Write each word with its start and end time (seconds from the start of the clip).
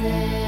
say 0.00 0.39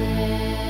fazer. 0.00 0.69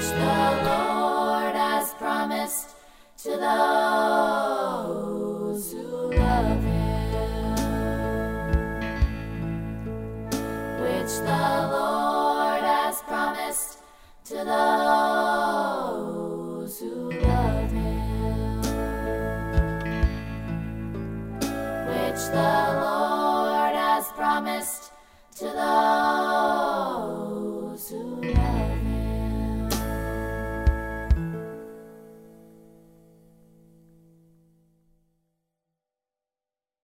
which 0.00 0.08
the 0.12 0.62
Lord 0.64 1.54
has 1.54 1.92
promised 1.94 2.70
to 3.18 3.36
those 3.36 4.92
who 5.72 6.12
love 6.16 6.62
Him. 6.62 7.54
Which 10.80 11.12
the 11.28 11.68
Lord 11.76 12.62
has 12.62 13.02
promised 13.02 13.80
to 14.24 14.36
those 14.36 15.60
who 16.80 17.10
love 17.20 17.70
Him. 17.70 18.62
Which 21.88 22.22
the 22.38 22.54
Lord 22.86 23.74
has 23.74 24.06
promised 24.12 24.92
to 25.36 25.44
those 25.44 26.40
who 27.90 28.04
love 28.22 28.24
Him. 28.24 28.49